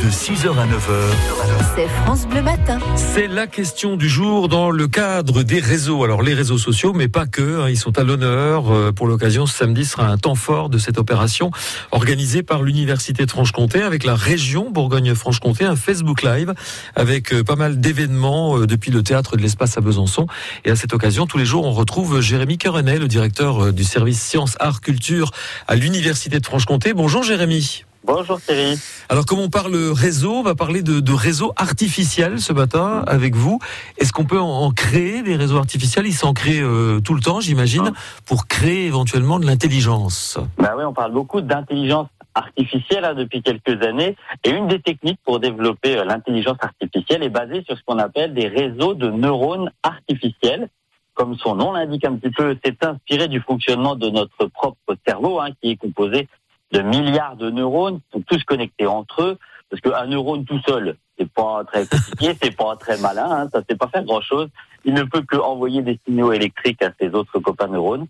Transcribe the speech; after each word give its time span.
De 0.00 0.08
6h 0.08 0.58
à 0.58 0.66
9h. 0.66 1.74
C'est 1.76 1.86
France 1.88 2.26
Bleu 2.26 2.40
Matin. 2.40 2.78
C'est 2.96 3.26
la 3.26 3.46
question 3.46 3.96
du 3.96 4.08
jour 4.08 4.48
dans 4.48 4.70
le 4.70 4.88
cadre 4.88 5.42
des 5.42 5.60
réseaux. 5.60 6.02
Alors 6.04 6.22
les 6.22 6.32
réseaux 6.32 6.56
sociaux, 6.56 6.94
mais 6.94 7.08
pas 7.08 7.26
que, 7.26 7.60
hein, 7.60 7.68
ils 7.68 7.76
sont 7.76 7.98
à 7.98 8.02
l'honneur. 8.02 8.72
Euh, 8.72 8.92
Pour 8.92 9.06
l'occasion, 9.08 9.44
ce 9.44 9.54
samedi 9.54 9.84
sera 9.84 10.06
un 10.06 10.16
temps 10.16 10.36
fort 10.36 10.70
de 10.70 10.78
cette 10.78 10.96
opération 10.96 11.50
organisée 11.90 12.42
par 12.42 12.62
l'Université 12.62 13.26
de 13.26 13.30
Franche-Comté 13.30 13.82
avec 13.82 14.04
la 14.04 14.14
région 14.14 14.70
Bourgogne-Franche-Comté, 14.70 15.66
un 15.66 15.76
Facebook 15.76 16.22
Live 16.22 16.54
avec 16.96 17.34
euh, 17.34 17.44
pas 17.44 17.56
mal 17.56 17.78
d'événements 17.78 18.56
euh, 18.58 18.66
depuis 18.66 18.90
le 18.90 19.02
théâtre 19.02 19.36
de 19.36 19.42
l'espace 19.42 19.76
à 19.76 19.82
Besançon. 19.82 20.26
Et 20.64 20.70
à 20.70 20.76
cette 20.76 20.94
occasion, 20.94 21.26
tous 21.26 21.36
les 21.36 21.44
jours, 21.44 21.66
on 21.66 21.72
retrouve 21.72 22.22
Jérémy 22.22 22.56
Querenet, 22.56 22.98
le 22.98 23.08
directeur 23.08 23.70
du 23.74 23.84
service 23.84 24.22
Sciences, 24.22 24.56
Arts, 24.60 24.80
Culture 24.80 25.30
à 25.68 25.74
l'Université 25.76 26.40
de 26.40 26.46
Franche-Comté. 26.46 26.94
Bonjour 26.94 27.22
Jérémy. 27.22 27.84
Bonjour 28.02 28.40
Thierry. 28.40 28.78
Alors 29.10 29.26
comme 29.26 29.40
on 29.40 29.50
parle 29.50 29.76
réseau, 29.92 30.32
on 30.36 30.42
va 30.42 30.54
parler 30.54 30.82
de, 30.82 31.00
de 31.00 31.12
réseaux 31.12 31.52
artificiels 31.56 32.40
ce 32.40 32.52
matin 32.54 33.04
avec 33.06 33.34
vous. 33.34 33.58
Est-ce 33.98 34.12
qu'on 34.12 34.24
peut 34.24 34.40
en, 34.40 34.48
en 34.48 34.70
créer 34.70 35.22
des 35.22 35.36
réseaux 35.36 35.58
artificiels? 35.58 36.06
Ils 36.06 36.14
s'en 36.14 36.32
créent 36.32 36.62
euh, 36.62 37.00
tout 37.00 37.14
le 37.14 37.20
temps, 37.20 37.40
j'imagine, 37.40 37.92
pour 38.24 38.46
créer 38.46 38.86
éventuellement 38.86 39.38
de 39.38 39.46
l'intelligence. 39.46 40.38
Bah 40.56 40.72
oui, 40.78 40.84
on 40.84 40.94
parle 40.94 41.12
beaucoup 41.12 41.42
d'intelligence 41.42 42.08
artificielle 42.34 43.04
hein, 43.04 43.14
depuis 43.14 43.42
quelques 43.42 43.82
années 43.84 44.16
et 44.44 44.50
une 44.50 44.66
des 44.66 44.80
techniques 44.80 45.20
pour 45.24 45.38
développer 45.38 45.98
euh, 45.98 46.04
l'intelligence 46.04 46.58
artificielle 46.62 47.22
est 47.22 47.28
basée 47.28 47.62
sur 47.66 47.76
ce 47.76 47.82
qu'on 47.84 47.98
appelle 47.98 48.32
des 48.32 48.48
réseaux 48.48 48.94
de 48.94 49.10
neurones 49.10 49.70
artificiels. 49.82 50.68
Comme 51.12 51.36
son 51.36 51.54
nom 51.54 51.72
l'indique 51.72 52.06
un 52.06 52.14
petit 52.14 52.30
peu, 52.30 52.56
c'est 52.64 52.82
inspiré 52.82 53.28
du 53.28 53.40
fonctionnement 53.40 53.94
de 53.94 54.08
notre 54.08 54.46
propre 54.46 54.96
cerveau 55.06 55.38
hein, 55.38 55.48
qui 55.60 55.72
est 55.72 55.76
composé 55.76 56.28
de 56.72 56.82
milliards 56.82 57.36
de 57.36 57.50
neurones 57.50 58.00
qui 58.00 58.18
sont 58.18 58.22
tous 58.22 58.44
connectés 58.44 58.86
entre 58.86 59.22
eux 59.22 59.38
parce 59.70 59.80
qu'un 59.80 60.06
neurone 60.06 60.44
tout 60.44 60.60
seul, 60.66 60.96
c'est 61.16 61.30
pas 61.30 61.64
très 61.64 61.86
compliqué, 61.86 62.36
c'est 62.42 62.56
pas 62.56 62.76
très 62.76 62.98
malin, 62.98 63.30
hein, 63.30 63.48
ça 63.52 63.62
sait 63.68 63.76
pas 63.76 63.88
faire 63.88 64.04
grand 64.04 64.20
chose. 64.20 64.48
Il 64.84 64.94
ne 64.94 65.04
peut 65.04 65.22
que 65.22 65.36
envoyer 65.36 65.82
des 65.82 65.98
signaux 66.04 66.32
électriques 66.32 66.82
à 66.82 66.90
ses 67.00 67.10
autres 67.10 67.38
copains 67.38 67.68
neurones. 67.68 68.06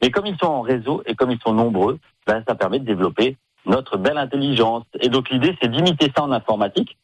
Mais 0.00 0.10
comme 0.10 0.26
ils 0.26 0.38
sont 0.38 0.46
en 0.46 0.62
réseau 0.62 1.02
et 1.06 1.14
comme 1.14 1.30
ils 1.30 1.40
sont 1.40 1.52
nombreux, 1.52 1.98
ben, 2.26 2.42
ça 2.46 2.54
permet 2.54 2.78
de 2.78 2.84
développer 2.84 3.36
notre 3.66 3.96
belle 3.96 4.18
intelligence. 4.18 4.84
Et 5.00 5.08
donc 5.08 5.30
l'idée, 5.30 5.56
c'est 5.60 5.70
d'imiter 5.70 6.10
ça 6.16 6.22
en 6.22 6.32
informatique. 6.32 6.96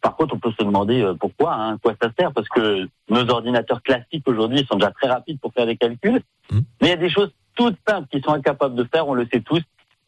Par 0.00 0.16
contre, 0.16 0.34
on 0.34 0.38
peut 0.38 0.52
se 0.58 0.64
demander 0.64 1.02
euh, 1.02 1.14
pourquoi, 1.14 1.54
hein, 1.54 1.74
à 1.74 1.78
quoi 1.78 1.94
ça 2.00 2.10
sert, 2.18 2.32
parce 2.32 2.48
que 2.48 2.88
nos 3.08 3.28
ordinateurs 3.30 3.82
classiques 3.82 4.26
aujourd'hui 4.26 4.66
sont 4.70 4.76
déjà 4.76 4.90
très 4.90 5.08
rapides 5.08 5.40
pour 5.40 5.52
faire 5.52 5.66
des 5.66 5.76
calculs. 5.76 6.22
Mhm. 6.50 6.64
Mais 6.80 6.88
il 6.88 6.90
y 6.90 6.92
a 6.92 6.96
des 6.96 7.10
choses 7.10 7.32
toutes 7.54 7.76
simples 7.86 8.08
qui 8.10 8.20
sont 8.20 8.32
incapables 8.32 8.74
de 8.74 8.84
faire, 8.84 9.08
on 9.08 9.14
le 9.14 9.26
sait 9.32 9.40
tous. 9.40 9.62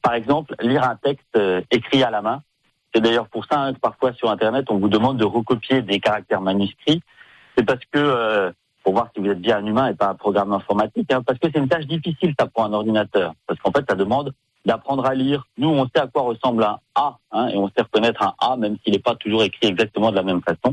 Par 0.06 0.14
exemple, 0.14 0.54
lire 0.60 0.84
un 0.84 0.94
texte 0.94 1.26
euh, 1.34 1.62
écrit 1.72 2.04
à 2.04 2.10
la 2.10 2.22
main. 2.22 2.40
C'est 2.94 3.00
d'ailleurs 3.00 3.26
pour 3.26 3.44
ça 3.46 3.60
hein, 3.60 3.74
que 3.74 3.80
parfois 3.80 4.12
sur 4.12 4.30
Internet, 4.30 4.66
on 4.70 4.78
vous 4.78 4.88
demande 4.88 5.16
de 5.16 5.24
recopier 5.24 5.82
des 5.82 5.98
caractères 5.98 6.40
manuscrits. 6.40 7.02
C'est 7.56 7.64
parce 7.64 7.84
que, 7.90 7.98
euh, 7.98 8.52
pour 8.84 8.92
voir 8.92 9.08
si 9.12 9.20
vous 9.20 9.28
êtes 9.28 9.40
bien 9.40 9.56
un 9.56 9.66
humain 9.66 9.88
et 9.88 9.94
pas 9.94 10.06
un 10.06 10.14
programme 10.14 10.52
informatique, 10.52 11.12
hein, 11.12 11.24
parce 11.26 11.40
que 11.40 11.48
c'est 11.52 11.58
une 11.58 11.66
tâche 11.66 11.86
difficile, 11.86 12.34
ça, 12.38 12.46
pour 12.46 12.62
un 12.62 12.72
ordinateur. 12.72 13.34
Parce 13.48 13.58
qu'en 13.58 13.72
fait, 13.72 13.84
ça 13.88 13.96
demande 13.96 14.32
d'apprendre 14.64 15.04
à 15.06 15.14
lire. 15.16 15.44
Nous, 15.58 15.70
on 15.70 15.86
sait 15.86 15.98
à 15.98 16.06
quoi 16.06 16.22
ressemble 16.22 16.62
un 16.62 16.78
A, 16.94 17.18
hein, 17.32 17.48
et 17.48 17.56
on 17.56 17.66
sait 17.66 17.82
reconnaître 17.82 18.22
un 18.22 18.34
A, 18.38 18.56
même 18.56 18.76
s'il 18.84 18.92
n'est 18.92 19.00
pas 19.00 19.16
toujours 19.16 19.42
écrit 19.42 19.66
exactement 19.66 20.12
de 20.12 20.16
la 20.16 20.22
même 20.22 20.42
façon. 20.42 20.72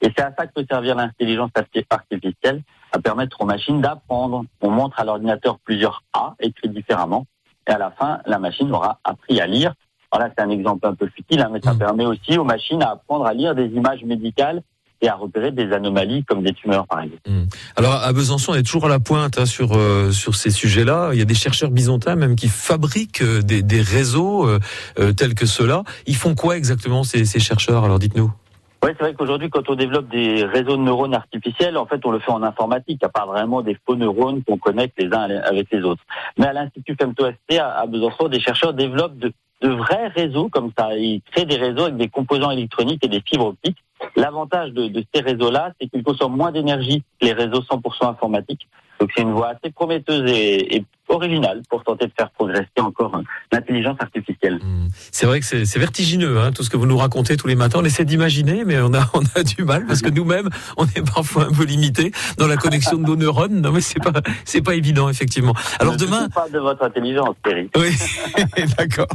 Et 0.00 0.10
c'est 0.16 0.24
à 0.24 0.34
ça 0.36 0.48
que 0.48 0.52
peut 0.52 0.66
servir 0.68 0.96
l'intelligence 0.96 1.50
artificielle, 1.54 2.64
à 2.90 2.98
permettre 2.98 3.40
aux 3.40 3.46
machines 3.46 3.80
d'apprendre. 3.80 4.44
On 4.60 4.70
montre 4.70 4.98
à 4.98 5.04
l'ordinateur 5.04 5.60
plusieurs 5.60 6.02
A 6.12 6.34
écrits 6.40 6.70
différemment, 6.70 7.24
et 7.68 7.72
à 7.72 7.78
la 7.78 7.90
fin, 7.90 8.18
la 8.26 8.38
machine 8.38 8.70
aura 8.72 8.98
appris 9.04 9.40
à 9.40 9.46
lire. 9.46 9.74
Alors 10.12 10.26
là, 10.28 10.32
c'est 10.36 10.44
un 10.44 10.50
exemple 10.50 10.86
un 10.86 10.94
peu 10.94 11.08
futile, 11.08 11.40
hein, 11.40 11.50
mais 11.52 11.60
ça 11.62 11.74
Mm. 11.74 11.78
permet 11.78 12.06
aussi 12.06 12.38
aux 12.38 12.44
machines 12.44 12.82
à 12.82 12.90
apprendre 12.92 13.26
à 13.26 13.34
lire 13.34 13.54
des 13.54 13.66
images 13.66 14.04
médicales 14.04 14.62
et 15.00 15.08
à 15.08 15.16
repérer 15.16 15.50
des 15.50 15.72
anomalies 15.72 16.24
comme 16.24 16.42
des 16.44 16.52
tumeurs, 16.52 16.86
par 16.86 17.00
exemple. 17.00 17.20
Alors 17.76 17.94
à 17.94 18.12
Besançon, 18.12 18.52
on 18.52 18.54
est 18.54 18.62
toujours 18.62 18.86
à 18.86 18.88
la 18.88 19.00
pointe 19.00 19.38
hein, 19.38 19.44
sur 19.44 19.72
euh, 19.76 20.12
sur 20.12 20.34
ces 20.36 20.50
sujets-là. 20.50 21.10
Il 21.12 21.18
y 21.18 21.22
a 21.22 21.26
des 21.26 21.34
chercheurs 21.34 21.70
byzantins 21.70 22.14
même 22.14 22.36
qui 22.36 22.48
fabriquent 22.48 23.20
euh, 23.22 23.42
des, 23.42 23.62
des 23.62 23.82
réseaux 23.82 24.46
euh, 24.48 24.60
euh, 25.00 25.12
tels 25.12 25.34
que 25.34 25.46
ceux-là. 25.46 25.82
Ils 26.06 26.16
font 26.16 26.34
quoi 26.34 26.56
exactement 26.56 27.02
ces, 27.02 27.24
ces 27.24 27.40
chercheurs? 27.40 27.84
Alors 27.84 27.98
dites-nous. 27.98 28.30
Oui, 28.84 28.90
c'est 28.98 29.02
vrai 29.02 29.14
qu'aujourd'hui, 29.14 29.48
quand 29.48 29.70
on 29.70 29.76
développe 29.76 30.08
des 30.08 30.44
réseaux 30.44 30.76
de 30.76 30.82
neurones 30.82 31.14
artificiels, 31.14 31.78
en 31.78 31.86
fait, 31.86 32.04
on 32.04 32.10
le 32.10 32.18
fait 32.18 32.30
en 32.30 32.42
informatique. 32.42 33.02
A 33.02 33.08
pas 33.08 33.24
vraiment 33.24 33.62
des 33.62 33.78
faux 33.86 33.96
neurones 33.96 34.42
qu'on 34.44 34.58
connecte 34.58 35.00
les 35.00 35.10
uns 35.10 35.22
avec 35.22 35.68
les 35.72 35.80
autres. 35.80 36.02
Mais 36.36 36.48
à 36.48 36.52
l'Institut 36.52 36.94
FemtoST 37.00 37.58
à 37.58 37.78
à 37.78 37.86
Besançon, 37.86 38.28
des 38.28 38.40
chercheurs 38.40 38.74
développent 38.74 39.16
de, 39.16 39.32
de 39.62 39.68
vrais 39.70 40.08
réseaux 40.08 40.50
comme 40.50 40.70
ça. 40.76 40.94
Ils 40.98 41.22
créent 41.32 41.46
des 41.46 41.56
réseaux 41.56 41.84
avec 41.84 41.96
des 41.96 42.08
composants 42.08 42.50
électroniques 42.50 43.02
et 43.02 43.08
des 43.08 43.22
fibres 43.26 43.46
optiques. 43.46 43.78
L'avantage 44.16 44.72
de, 44.72 44.88
de 44.88 45.02
ces 45.14 45.22
réseaux-là, 45.22 45.72
c'est 45.80 45.88
qu'ils 45.88 46.02
consomment 46.02 46.36
moins 46.36 46.52
d'énergie 46.52 47.02
que 47.18 47.24
les 47.24 47.32
réseaux 47.32 47.62
100% 47.62 48.06
informatiques. 48.06 48.68
Donc 49.00 49.10
c'est 49.16 49.22
une 49.22 49.32
voie 49.32 49.48
assez 49.48 49.72
prometteuse 49.72 50.30
et, 50.30 50.76
et 50.76 50.84
originale 51.08 51.62
pour 51.68 51.84
tenter 51.84 52.06
de 52.06 52.12
faire 52.16 52.30
progresser 52.30 52.66
encore 52.80 53.14
euh, 53.16 53.22
l'intelligence 53.52 53.96
artificielle. 54.00 54.56
Hmm. 54.62 54.88
C'est 55.12 55.26
vrai 55.26 55.40
que 55.40 55.46
c'est 55.46 55.78
vertigineux, 55.78 56.38
hein, 56.40 56.52
tout 56.52 56.62
ce 56.62 56.70
que 56.70 56.76
vous 56.76 56.86
nous 56.86 56.96
racontez 56.96 57.36
tous 57.36 57.46
les 57.46 57.54
matins. 57.56 57.78
On 57.82 57.84
essaie 57.84 58.04
d'imaginer, 58.04 58.64
mais 58.64 58.78
on 58.80 58.92
a, 58.94 59.08
on 59.14 59.22
a 59.36 59.42
du 59.42 59.64
mal 59.64 59.86
parce 59.86 60.00
que 60.02 60.10
nous-mêmes, 60.10 60.48
on 60.76 60.86
est 60.86 61.04
parfois 61.14 61.46
un 61.48 61.52
peu 61.52 61.64
limité 61.64 62.12
dans 62.38 62.46
la 62.46 62.56
connexion 62.56 62.96
de 62.98 63.02
nos 63.06 63.16
neurones. 63.16 63.60
Non, 63.60 63.72
mais 63.72 63.80
c'est 63.80 64.02
pas, 64.02 64.12
c'est 64.44 64.62
pas 64.62 64.74
évident, 64.74 65.08
effectivement. 65.08 65.54
Alors 65.78 65.96
demain, 65.96 66.22
doutez 66.22 66.34
pas 66.34 66.48
de 66.48 66.58
votre 66.58 66.82
intelligence, 66.84 67.34
Thierry. 67.44 67.70
oui, 67.76 67.90
d'accord. 68.78 69.06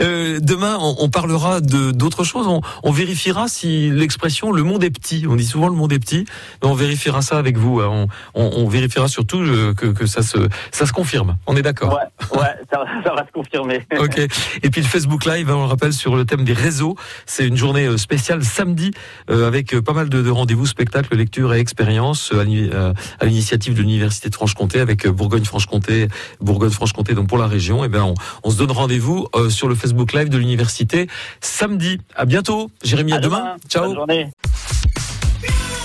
Euh, 0.00 0.38
demain, 0.40 0.76
on, 0.80 0.96
on 0.98 1.08
parlera 1.10 1.60
de 1.60 1.90
d'autres 1.92 2.24
choses. 2.24 2.46
On, 2.46 2.60
on 2.82 2.90
vérifiera 2.90 3.48
si 3.48 3.90
l'expression 3.90 4.52
"le 4.52 4.62
monde 4.62 4.84
est 4.84 4.90
petit". 4.90 5.26
On 5.28 5.36
dit 5.36 5.44
souvent 5.46 5.68
"le 5.68 5.74
monde 5.74 5.92
est 5.92 5.98
petit", 5.98 6.24
mais 6.62 6.68
on 6.68 6.74
vérifiera 6.74 7.22
ça 7.22 7.38
avec 7.38 7.56
vous. 7.56 7.80
hein. 7.80 7.88
On, 7.90 8.06
on, 8.34 8.50
on 8.64 8.68
vérifiera 8.68 9.08
surtout 9.08 9.40
euh, 9.40 9.74
que, 9.74 9.86
que 9.86 10.06
ça 10.06 10.22
se, 10.22 10.38
ça 10.72 10.86
se 10.86 10.92
confirme. 10.92 11.35
On 11.46 11.56
est 11.56 11.62
d'accord. 11.62 11.92
Ouais, 11.94 12.38
ouais, 12.38 12.46
ça, 12.72 12.78
va- 12.78 13.02
ça 13.04 13.14
va 13.14 13.26
se 13.26 13.32
confirmer. 13.32 13.86
Ok. 13.98 14.18
Et 14.62 14.70
puis 14.70 14.80
le 14.80 14.86
Facebook 14.86 15.24
Live, 15.24 15.50
hein, 15.50 15.54
on 15.56 15.62
le 15.62 15.68
rappelle, 15.68 15.92
sur 15.92 16.16
le 16.16 16.24
thème 16.24 16.44
des 16.44 16.52
réseaux. 16.52 16.96
C'est 17.26 17.46
une 17.46 17.56
journée 17.56 17.86
euh, 17.86 17.96
spéciale 17.96 18.42
samedi 18.44 18.92
euh, 19.30 19.46
avec 19.46 19.74
euh, 19.74 19.82
pas 19.82 19.92
mal 19.92 20.08
de, 20.08 20.22
de 20.22 20.30
rendez-vous, 20.30 20.66
spectacles, 20.66 21.14
lectures 21.16 21.54
et 21.54 21.58
expériences 21.60 22.30
euh, 22.32 22.92
à 23.20 23.24
l'initiative 23.24 23.74
de 23.74 23.80
l'Université 23.80 24.28
de 24.30 24.34
Franche-Comté 24.34 24.80
avec 24.80 25.06
Bourgogne-Franche-Comté, 25.06 26.08
Bourgogne-Franche-Comté, 26.40 27.14
donc 27.14 27.28
pour 27.28 27.38
la 27.38 27.46
région. 27.46 27.84
Et 27.84 27.88
ben 27.88 28.02
on, 28.02 28.14
on 28.44 28.50
se 28.50 28.58
donne 28.58 28.70
rendez-vous 28.72 29.26
euh, 29.34 29.50
sur 29.50 29.68
le 29.68 29.74
Facebook 29.74 30.12
Live 30.12 30.28
de 30.28 30.38
l'université 30.38 31.08
samedi. 31.40 31.98
À 32.14 32.24
bientôt, 32.24 32.70
Jérémy. 32.82 33.12
À, 33.12 33.16
À 33.16 33.20
demain. 33.20 33.38
demain. 33.38 33.56
Ciao. 33.68 33.84
Bonne 33.86 33.94
journée. 33.94 34.30